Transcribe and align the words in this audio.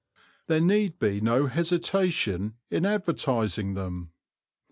There 0.47 0.59
need 0.61 0.97
be 0.97 1.21
no 1.21 1.45
hesitation 1.45 2.55
in 2.71 2.87
advertising 2.87 3.75
them. 3.75 4.13